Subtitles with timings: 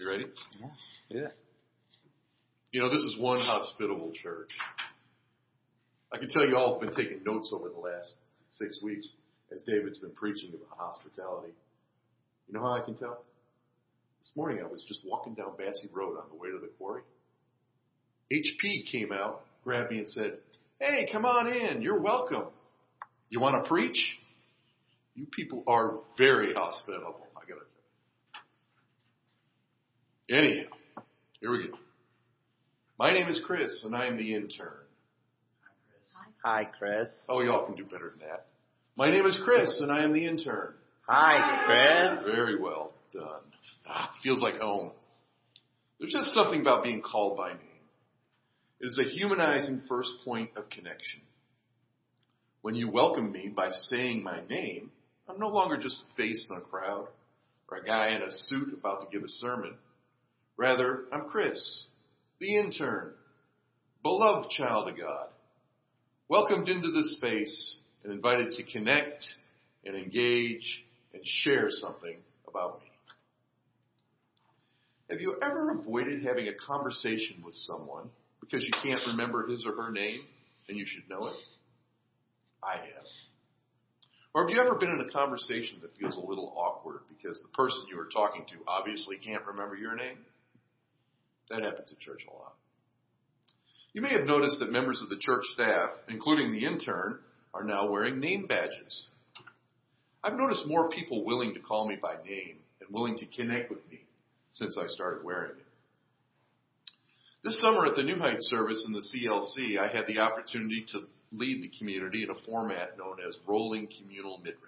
[0.00, 0.24] You ready?
[1.10, 1.28] Yeah.
[2.72, 4.48] You know, this is one hospitable church.
[6.10, 8.14] I can tell you all have been taking notes over the last
[8.48, 9.06] six weeks
[9.54, 11.52] as David's been preaching about hospitality.
[12.48, 13.24] You know how I can tell?
[14.20, 17.02] This morning I was just walking down Basse Road on the way to the quarry.
[18.32, 20.38] HP came out, grabbed me and said,
[20.80, 21.82] Hey, come on in.
[21.82, 22.46] You're welcome.
[23.28, 24.16] You want to preach?
[25.14, 27.29] You people are very hospitable, I gotta say.
[30.30, 30.70] Anyhow,
[31.40, 31.74] here we go.
[33.00, 34.68] My name is Chris, and I am the intern.
[35.64, 36.08] Hi, Chris.
[36.44, 37.08] Hi, Chris.
[37.28, 38.46] Oh, y'all can do better than that.
[38.94, 40.74] My name is Chris, and I am the intern.
[41.08, 42.32] Hi, Chris.
[42.32, 43.40] Very well done.
[43.88, 44.92] Ah, feels like home.
[45.98, 47.58] There's just something about being called by name.
[48.80, 51.22] It is a humanizing first point of connection.
[52.62, 54.92] When you welcome me by saying my name,
[55.28, 57.08] I'm no longer just a face in a crowd
[57.68, 59.74] or a guy in a suit about to give a sermon.
[60.60, 61.84] Rather, I'm Chris,
[62.38, 63.14] the intern,
[64.02, 65.28] beloved child of God,
[66.28, 69.24] welcomed into this space and invited to connect
[69.86, 70.84] and engage
[71.14, 72.88] and share something about me.
[75.08, 78.10] Have you ever avoided having a conversation with someone
[78.42, 80.20] because you can't remember his or her name
[80.68, 81.36] and you should know it?
[82.62, 83.06] I have.
[84.34, 87.48] Or have you ever been in a conversation that feels a little awkward because the
[87.48, 90.18] person you are talking to obviously can't remember your name?
[91.50, 92.54] That happens at church a lot.
[93.92, 97.18] You may have noticed that members of the church staff, including the intern,
[97.52, 99.06] are now wearing name badges.
[100.22, 103.80] I've noticed more people willing to call me by name and willing to connect with
[103.90, 104.00] me
[104.52, 105.66] since I started wearing it.
[107.42, 111.00] This summer at the New Heights service in the CLC, I had the opportunity to
[111.32, 114.58] lead the community in a format known as Rolling Communal Midrash.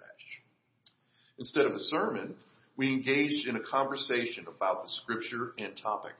[1.37, 2.35] Instead of a sermon,
[2.75, 6.13] we engaged in a conversation about the scripture and topic.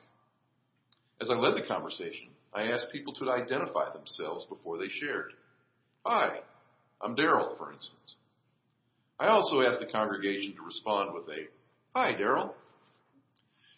[1.22, 5.34] As I led the conversation, I asked people to identify themselves before they shared.
[6.06, 6.40] Hi,
[7.02, 8.16] I'm Daryl, for instance.
[9.20, 11.48] I also asked the congregation to respond with a,
[11.96, 12.54] Hi, Daryl.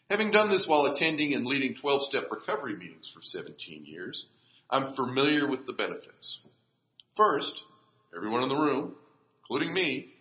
[0.09, 4.25] Having done this while attending and leading 12 step recovery meetings for 17 years,
[4.69, 6.39] I'm familiar with the benefits.
[7.17, 7.53] First,
[8.15, 8.95] everyone in the room,
[9.41, 10.13] including me,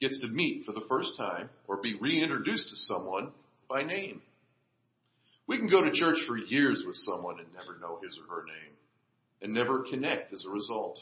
[0.00, 3.32] gets to meet for the first time or be reintroduced to someone
[3.68, 4.22] by name.
[5.46, 8.44] We can go to church for years with someone and never know his or her
[8.44, 8.74] name
[9.42, 10.98] and never connect as a result.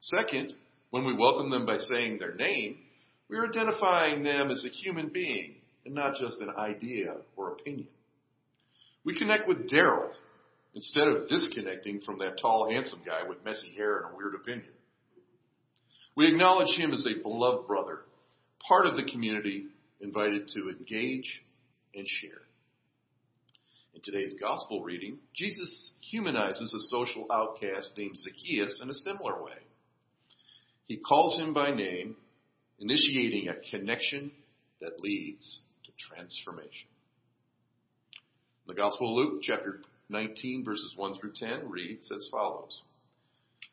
[0.00, 0.54] Second,
[0.90, 2.78] when we welcome them by saying their name,
[3.28, 5.54] we are identifying them as a human being
[5.84, 7.86] and not just an idea or opinion.
[9.04, 10.10] We connect with Daryl
[10.74, 14.72] instead of disconnecting from that tall, handsome guy with messy hair and a weird opinion.
[16.16, 18.00] We acknowledge him as a beloved brother,
[18.66, 19.66] part of the community,
[20.00, 21.42] invited to engage
[21.94, 22.42] and share.
[23.94, 29.58] In today's gospel reading, Jesus humanizes a social outcast named Zacchaeus in a similar way.
[30.86, 32.16] He calls him by name,
[32.78, 34.32] initiating a connection
[34.80, 36.88] that leads to transformation.
[38.66, 42.80] The Gospel of Luke, chapter 19, verses 1 through 10, reads as follows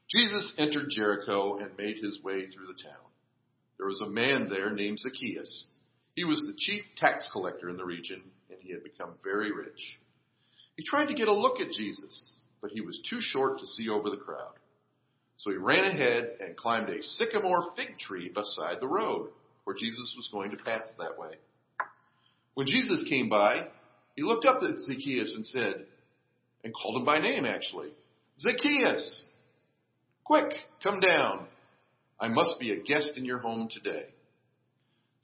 [0.10, 3.06] Jesus entered Jericho and made his way through the town.
[3.78, 5.66] There was a man there named Zacchaeus.
[6.16, 10.00] He was the chief tax collector in the region, and he had become very rich.
[10.78, 13.90] He tried to get a look at Jesus, but he was too short to see
[13.90, 14.54] over the crowd.
[15.38, 19.30] So he ran ahead and climbed a sycamore fig tree beside the road,
[19.64, 21.36] where Jesus was going to pass that way.
[22.54, 23.68] When Jesus came by,
[24.16, 25.86] he looked up at Zacchaeus and said,
[26.64, 27.90] and called him by name actually,
[28.40, 29.24] Zacchaeus,
[30.24, 30.52] quick,
[30.84, 31.48] come down.
[32.20, 34.06] I must be a guest in your home today.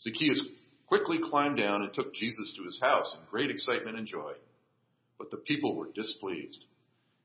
[0.02, 0.42] Zacchaeus
[0.88, 4.34] quickly climbed down and took Jesus to his house in great excitement and joy.
[5.24, 6.66] But the people were displeased.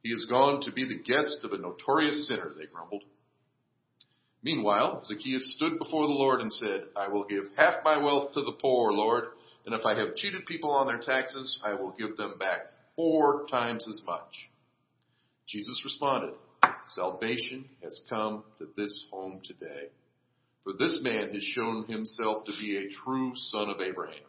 [0.04, 3.02] He has gone to be the guest of a notorious sinner, they grumbled.
[4.40, 8.42] Meanwhile, Zacchaeus stood before the Lord and said, I will give half my wealth to
[8.42, 9.24] the poor, Lord,
[9.66, 13.48] and if I have cheated people on their taxes, I will give them back four
[13.50, 14.48] times as much.
[15.48, 16.34] Jesus responded,
[16.90, 19.88] Salvation has come to this home today.
[20.62, 24.22] For this man has shown himself to be a true son of Abraham.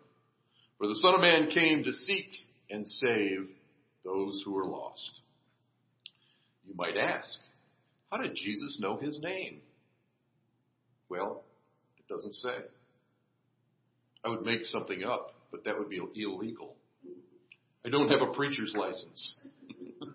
[0.79, 2.29] For the Son of Man came to seek
[2.69, 3.49] and save
[4.09, 5.11] those who are lost.
[6.67, 7.39] You might ask,
[8.11, 9.61] how did Jesus know his name?
[11.09, 11.43] Well,
[11.97, 12.55] it doesn't say.
[14.25, 16.75] I would make something up, but that would be illegal.
[17.85, 19.35] I don't have a preacher's license.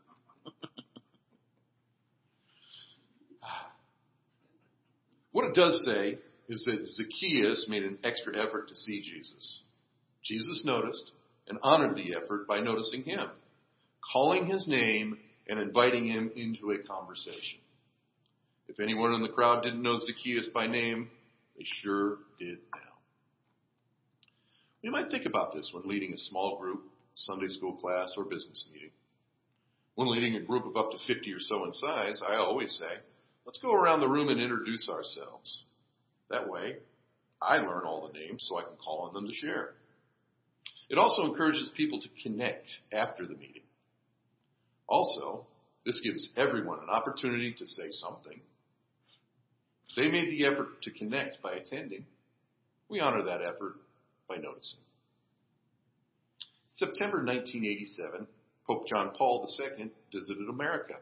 [5.32, 6.18] what it does say
[6.48, 9.62] is that Zacchaeus made an extra effort to see Jesus.
[10.22, 11.12] Jesus noticed,
[11.48, 13.28] and honored the effort by noticing him,
[14.12, 15.18] calling his name,
[15.48, 17.60] and inviting him into a conversation.
[18.68, 21.10] If anyone in the crowd didn't know Zacchaeus by name,
[21.56, 22.80] they sure did now.
[24.82, 26.82] We might think about this when leading a small group,
[27.14, 28.90] Sunday school class, or business meeting.
[29.94, 33.00] When leading a group of up to 50 or so in size, I always say,
[33.46, 35.62] let's go around the room and introduce ourselves.
[36.30, 36.76] That way,
[37.40, 39.74] I learn all the names so I can call on them to share.
[40.88, 43.63] It also encourages people to connect after the meeting.
[44.88, 45.46] Also,
[45.84, 48.40] this gives everyone an opportunity to say something.
[49.96, 52.06] They made the effort to connect by attending.
[52.88, 53.74] We honor that effort
[54.28, 54.80] by noticing.
[56.72, 58.26] September 1987,
[58.66, 60.94] Pope John Paul II visited America.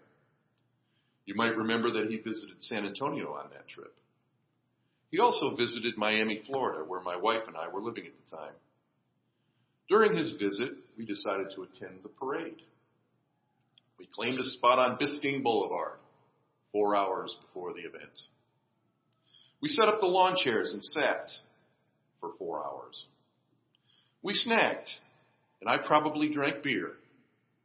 [1.24, 3.94] You might remember that he visited San Antonio on that trip.
[5.10, 8.54] He also visited Miami, Florida, where my wife and I were living at the time.
[9.88, 12.62] During his visit, we decided to attend the parade.
[14.02, 15.96] We claimed a spot on Biscayne Boulevard,
[16.72, 18.10] four hours before the event.
[19.60, 21.30] We set up the lawn chairs and sat
[22.18, 23.04] for four hours.
[24.20, 24.90] We snacked,
[25.60, 26.94] and I probably drank beer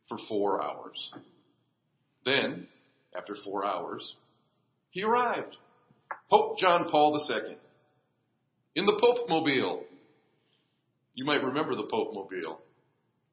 [0.08, 1.12] for four hours.
[2.24, 2.68] Then,
[3.18, 4.14] after four hours,
[4.92, 5.58] he arrived.
[6.30, 7.58] Pope John Paul II.
[8.76, 9.86] In the Pope Mobile.
[11.16, 12.60] You might remember the Pope Mobile.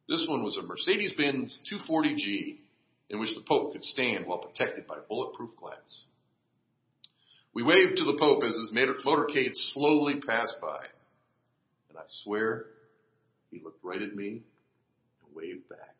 [0.08, 2.60] This one was a Mercedes Benz 240G
[3.10, 6.02] in which the Pope could stand while protected by bulletproof glass.
[7.54, 10.86] We waved to the Pope as his motorcade slowly passed by.
[11.88, 12.64] And I swear
[13.50, 14.42] he looked right at me
[15.22, 15.94] and waved back.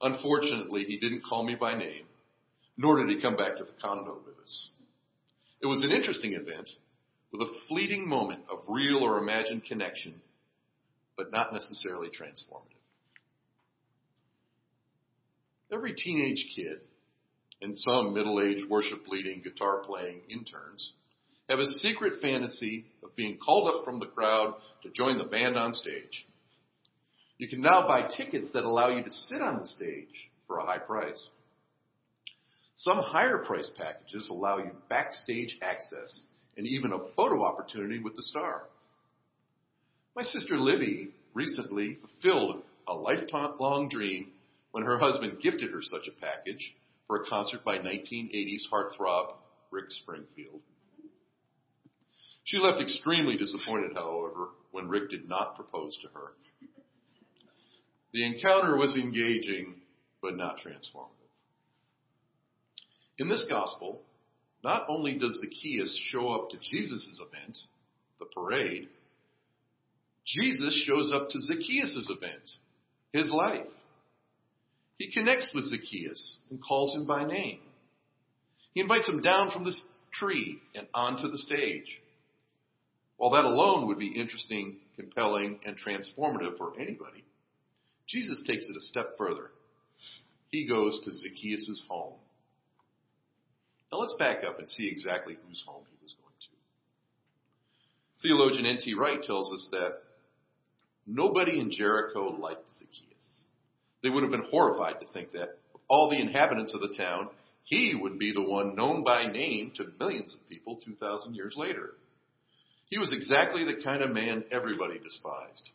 [0.00, 2.06] Unfortunately, he didn't call me by name,
[2.76, 4.68] nor did he come back to the condo with us.
[5.60, 6.68] It was an interesting event
[7.30, 10.20] with a fleeting moment of real or imagined connection,
[11.16, 12.81] but not necessarily transformative.
[15.72, 16.80] Every teenage kid
[17.62, 20.92] and some middle-aged worship leading guitar playing interns
[21.48, 25.56] have a secret fantasy of being called up from the crowd to join the band
[25.56, 26.26] on stage.
[27.38, 30.66] You can now buy tickets that allow you to sit on the stage for a
[30.66, 31.28] high price.
[32.76, 36.26] Some higher price packages allow you backstage access
[36.56, 38.64] and even a photo opportunity with the star.
[40.14, 44.32] My sister Libby recently fulfilled a lifelong dream
[44.72, 46.74] when her husband gifted her such a package
[47.06, 49.34] for a concert by 1980s heartthrob
[49.70, 50.60] Rick Springfield.
[52.44, 56.32] She left extremely disappointed, however, when Rick did not propose to her.
[58.12, 59.76] The encounter was engaging,
[60.20, 61.08] but not transformative.
[63.18, 64.02] In this gospel,
[64.64, 67.58] not only does Zacchaeus show up to Jesus' event,
[68.18, 68.88] the parade,
[70.26, 72.48] Jesus shows up to Zacchaeus' event,
[73.12, 73.66] his life.
[75.02, 77.58] He connects with Zacchaeus and calls him by name.
[78.72, 79.74] He invites him down from the
[80.14, 82.00] tree and onto the stage.
[83.16, 87.24] While that alone would be interesting, compelling, and transformative for anybody,
[88.06, 89.50] Jesus takes it a step further.
[90.50, 92.20] He goes to Zacchaeus' home.
[93.90, 98.22] Now let's back up and see exactly whose home he was going to.
[98.22, 98.94] Theologian N.T.
[98.94, 99.94] Wright tells us that
[101.08, 103.11] nobody in Jericho liked Zacchaeus.
[104.02, 107.28] They would have been horrified to think that all the inhabitants of the town,
[107.64, 111.94] he would be the one known by name to millions of people 2,000 years later.
[112.86, 115.70] He was exactly the kind of man everybody despised.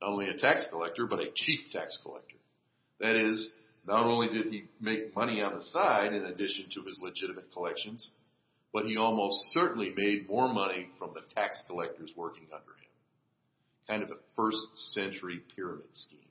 [0.00, 2.36] Not only a tax collector, but a chief tax collector.
[3.00, 3.50] That is,
[3.86, 8.10] not only did he make money on the side in addition to his legitimate collections,
[8.72, 12.90] but he almost certainly made more money from the tax collectors working under him.
[13.88, 16.25] Kind of a first century pyramid scheme.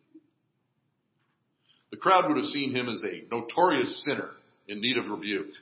[1.95, 4.31] The crowd would have seen him as a notorious sinner
[4.67, 5.53] in need of rebuke.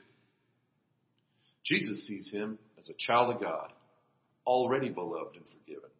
[1.64, 3.72] Jesus sees him as a child of God,
[4.44, 5.90] already beloved and forgiven.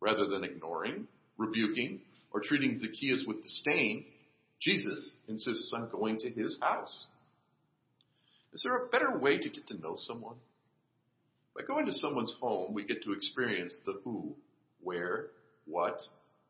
[0.00, 1.06] Rather than ignoring,
[1.38, 2.00] rebuking,
[2.32, 4.04] or treating Zacchaeus with disdain,
[4.60, 7.06] Jesus insists on going to his house.
[8.52, 10.36] Is there a better way to get to know someone?
[11.54, 14.34] By going to someone's home, we get to experience the who,
[14.82, 15.26] where,
[15.64, 16.00] what,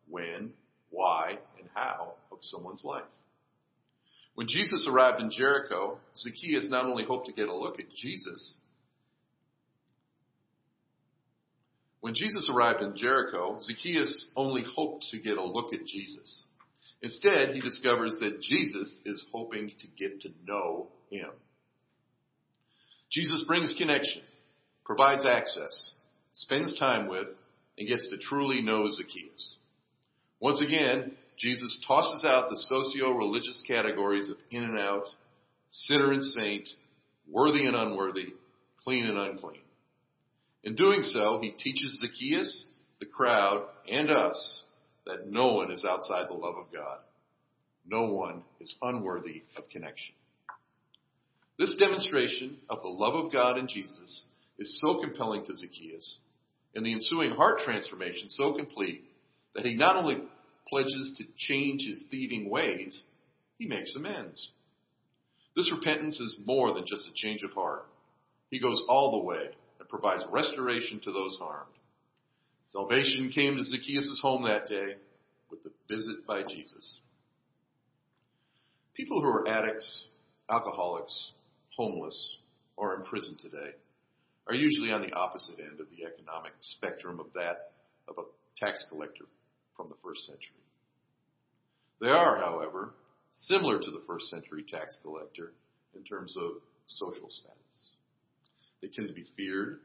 [0.08, 0.54] when,
[0.94, 3.04] why, and how of someone's life.
[4.34, 8.58] When Jesus arrived in Jericho, Zacchaeus not only hoped to get a look at Jesus,
[12.00, 16.44] when Jesus arrived in Jericho, Zacchaeus only hoped to get a look at Jesus.
[17.00, 21.30] Instead, he discovers that Jesus is hoping to get to know him.
[23.12, 24.22] Jesus brings connection,
[24.84, 25.92] provides access,
[26.32, 27.28] spends time with,
[27.78, 29.56] and gets to truly know Zacchaeus.
[30.40, 35.04] Once again, Jesus tosses out the socio-religious categories of in and out,
[35.68, 36.68] sinner and saint,
[37.30, 38.34] worthy and unworthy,
[38.82, 39.60] clean and unclean.
[40.62, 42.66] In doing so, he teaches Zacchaeus,
[43.00, 44.62] the crowd, and us
[45.06, 46.98] that no one is outside the love of God.
[47.86, 50.14] No one is unworthy of connection.
[51.58, 54.24] This demonstration of the love of God in Jesus
[54.58, 56.18] is so compelling to Zacchaeus,
[56.74, 59.04] and the ensuing heart transformation so complete
[59.54, 60.22] that he not only
[60.68, 63.02] pledges to change his thieving ways,
[63.58, 64.50] he makes amends.
[65.56, 67.86] This repentance is more than just a change of heart.
[68.50, 71.70] He goes all the way and provides restoration to those harmed.
[72.66, 74.94] Salvation came to Zacchaeus' home that day
[75.50, 76.98] with the visit by Jesus.
[78.94, 80.06] People who are addicts,
[80.50, 81.32] alcoholics,
[81.76, 82.36] homeless,
[82.76, 83.72] or in prison today
[84.48, 87.72] are usually on the opposite end of the economic spectrum of that
[88.08, 88.22] of a
[88.56, 89.24] tax collector
[89.76, 90.64] from the first century.
[92.00, 92.90] They are, however,
[93.32, 95.52] similar to the first century tax collector
[95.94, 97.76] in terms of social status.
[98.82, 99.80] They tend to be feared,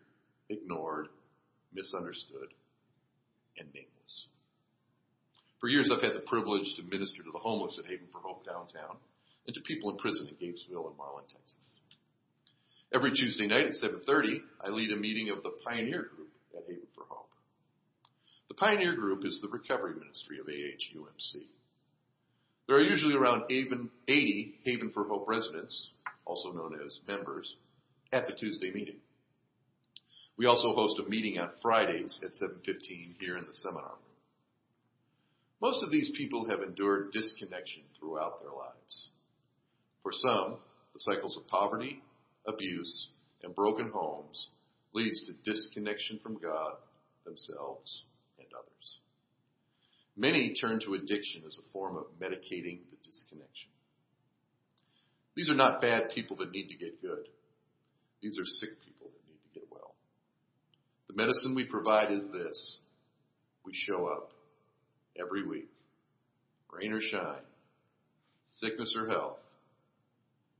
[0.49, 1.07] ignored,
[1.73, 2.49] misunderstood,
[3.57, 4.27] and nameless.
[5.59, 8.45] For years, I've had the privilege to minister to the homeless at Haven for Hope
[8.45, 8.97] downtown
[9.45, 11.79] and to people in prison in Gatesville and Marlin, Texas.
[12.93, 16.87] Every Tuesday night at 7:30, I lead a meeting of the Pioneer Group at Haven
[16.95, 17.28] for Hope.
[18.49, 21.45] The Pioneer Group is the recovery ministry of AHUMC.
[22.67, 25.89] There are usually around 80 Haven for Hope residents,
[26.25, 27.55] also known as members,
[28.11, 28.97] at the Tuesday meeting.
[30.35, 34.15] We also host a meeting on Fridays at 7:15 here in the seminar room.
[35.61, 39.09] Most of these people have endured disconnection throughout their lives.
[40.01, 40.59] For some,
[40.93, 42.01] the cycles of poverty,
[42.45, 43.09] abuse,
[43.43, 44.49] and broken homes
[44.93, 46.77] leads to disconnection from God,
[47.25, 48.05] themselves.
[50.19, 53.69] Many turn to addiction as a form of medicating the disconnection.
[55.33, 57.25] These are not bad people that need to get good.
[58.21, 59.95] These are sick people that need to get well.
[61.07, 62.79] The medicine we provide is this.
[63.63, 64.31] We show up
[65.17, 65.69] every week,
[66.69, 67.45] rain or shine,
[68.49, 69.37] sickness or health,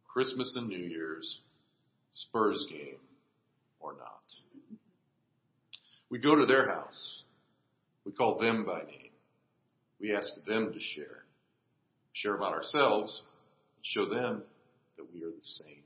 [0.08, 1.40] Christmas and New Year's,
[2.14, 3.00] Spurs game
[3.82, 4.24] or not.
[6.10, 7.24] We go to their house.
[8.06, 9.09] We call them by name.
[10.00, 11.24] We ask them to share.
[12.14, 13.24] Share about ourselves
[13.84, 14.44] show them
[14.98, 15.84] that we are the same.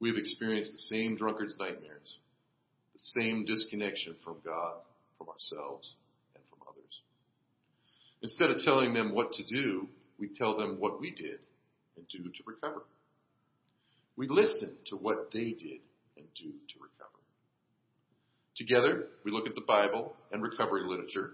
[0.00, 2.18] We have experienced the same drunkard's nightmares,
[2.92, 4.76] the same disconnection from God,
[5.18, 5.94] from ourselves,
[6.34, 7.00] and from others.
[8.22, 11.40] Instead of telling them what to do, we tell them what we did
[11.96, 12.82] and do to recover.
[14.16, 15.80] We listen to what they did
[16.16, 17.10] and do to recover.
[18.56, 21.32] Together, we look at the Bible and recovery literature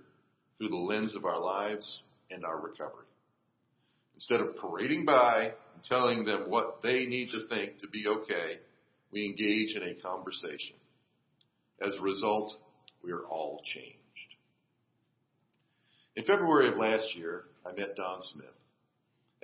[0.63, 3.07] through the lens of our lives and our recovery.
[4.15, 8.61] Instead of parading by and telling them what they need to think to be okay,
[9.11, 10.77] we engage in a conversation.
[11.85, 12.53] As a result,
[13.03, 13.97] we are all changed.
[16.15, 18.47] In February of last year, I met Don Smith,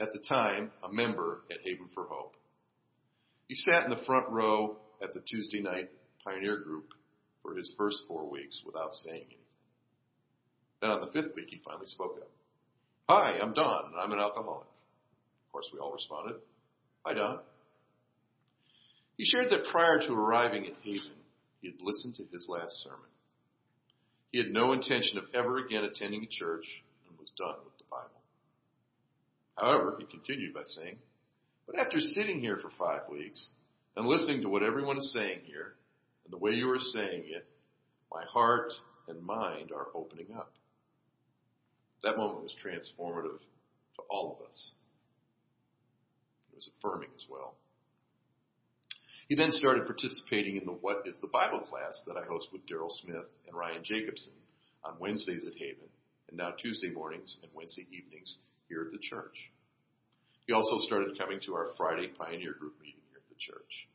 [0.01, 2.37] at the time a member at Haven for Hope.
[3.49, 5.91] He sat in the front row at the Tuesday night
[6.25, 6.91] Pioneer Group
[7.43, 9.48] for his first four weeks without saying anything.
[10.81, 12.31] Then on the fifth week, he finally spoke up.
[13.09, 14.67] Hi, I'm Don, and I'm an alcoholic.
[14.67, 16.37] Of course, we all responded.
[17.05, 17.41] Hi, Don.
[19.17, 21.19] He shared that prior to arriving at Haven,
[21.61, 23.09] he had listened to his last sermon.
[24.31, 26.67] He had no intention of ever again attending a church
[27.09, 28.21] and was done with the Bible.
[29.57, 30.99] However, he continued by saying,
[31.67, 33.49] but after sitting here for five weeks
[33.97, 35.75] and listening to what everyone is saying here
[36.25, 37.47] and the way you are saying it,
[38.13, 38.73] my heart
[39.09, 40.53] and mind are opening up.
[42.03, 44.73] That moment was transformative to all of us.
[46.53, 47.55] It was affirming as well.
[49.29, 52.67] He then started participating in the What is the Bible class that I host with
[52.67, 54.33] Daryl Smith and Ryan Jacobson
[54.85, 55.89] on Wednesdays at Haven,
[56.29, 58.37] and now Tuesday mornings and Wednesday evenings
[58.69, 59.51] here at the church.
[60.47, 63.87] He also started coming to our Friday Pioneer Group meeting here at the church.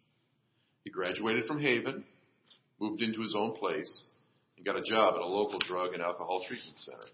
[0.84, 2.04] He graduated from Haven,
[2.80, 4.04] moved into his own place,
[4.58, 7.08] and got a job at a local drug and alcohol treatment center.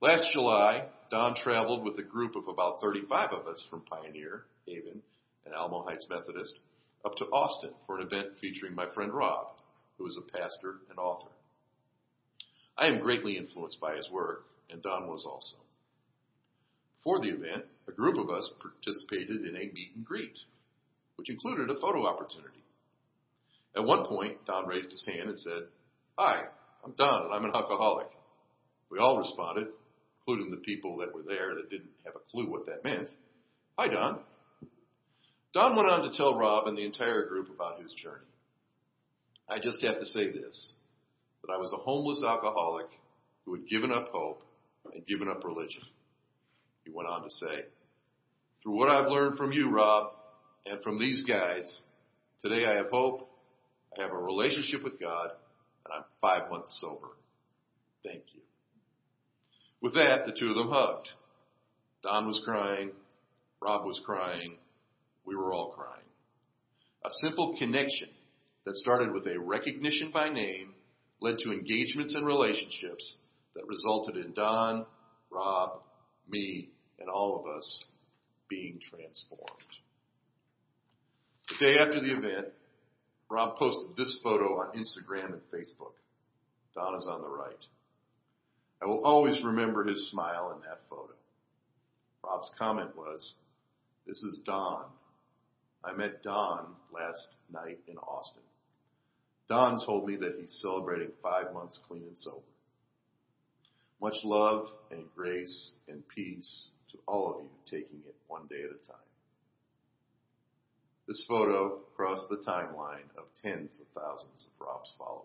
[0.00, 5.02] Last July, Don traveled with a group of about 35 of us from Pioneer, Haven,
[5.44, 6.54] and Alamo Heights Methodist
[7.04, 9.48] up to Austin for an event featuring my friend Rob,
[9.96, 11.30] who is a pastor and author.
[12.76, 15.56] I am greatly influenced by his work, and Don was also.
[17.02, 20.38] For the event, a group of us participated in a meet and greet,
[21.16, 22.62] which included a photo opportunity.
[23.74, 25.62] At one point, Don raised his hand and said,
[26.16, 26.42] Hi,
[26.84, 28.08] I'm Don and I'm an alcoholic.
[28.90, 29.66] We all responded,
[30.28, 33.08] including the people that were there that didn't have a clue what that meant.
[33.78, 34.18] Hi, Don.
[35.54, 38.26] Don went on to tell Rob and the entire group about his journey.
[39.48, 40.72] I just have to say this,
[41.40, 42.88] that I was a homeless alcoholic
[43.46, 44.42] who had given up hope
[44.92, 45.82] and given up religion.
[46.84, 47.64] He went on to say,
[48.62, 50.12] through what I've learned from you, Rob,
[50.66, 51.80] and from these guys,
[52.42, 53.30] today I have hope,
[53.98, 55.30] I have a relationship with God,
[55.86, 57.16] and I'm five months sober.
[58.04, 58.42] Thank you.
[59.80, 61.08] With that, the two of them hugged.
[62.02, 62.90] Don was crying,
[63.60, 64.58] Rob was crying,
[65.24, 66.04] we were all crying.
[67.04, 68.08] A simple connection
[68.64, 70.74] that started with a recognition by name
[71.20, 73.16] led to engagements and relationships
[73.54, 74.86] that resulted in Don,
[75.30, 75.80] Rob,
[76.28, 76.68] me,
[76.98, 77.84] and all of us
[78.48, 79.44] being transformed.
[81.48, 82.48] The day after the event,
[83.30, 85.94] Rob posted this photo on Instagram and Facebook.
[86.74, 87.64] Don is on the right.
[88.80, 91.12] I will always remember his smile in that photo.
[92.24, 93.32] Rob's comment was,
[94.06, 94.84] This is Don.
[95.84, 98.42] I met Don last night in Austin.
[99.48, 102.42] Don told me that he's celebrating five months clean and sober.
[104.00, 108.70] Much love and grace and peace to all of you taking it one day at
[108.70, 109.02] a time.
[111.08, 115.24] This photo crossed the timeline of tens of thousands of Rob's followers.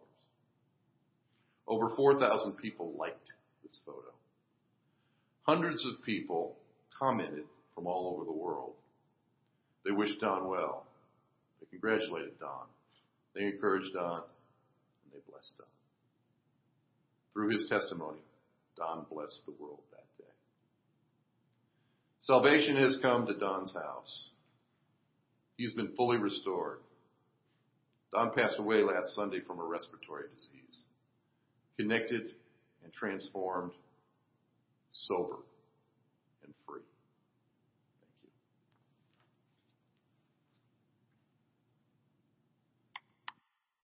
[1.67, 3.32] Over 4,000 people liked
[3.63, 4.12] this photo.
[5.43, 6.55] Hundreds of people
[6.98, 8.74] commented from all over the world.
[9.86, 10.86] They wished Don well.
[11.60, 12.65] They congratulated Don.
[13.36, 15.67] They encouraged Don and they blessed Don.
[17.34, 18.20] Through his testimony,
[18.77, 20.32] Don blessed the world that day.
[22.22, 24.27] Salvation has come to Don's house.
[25.58, 26.79] He's been fully restored.
[28.12, 30.82] Don passed away last Sunday from a respiratory disease.
[31.77, 32.32] Connected
[32.83, 33.71] and transformed,
[34.89, 35.38] sober.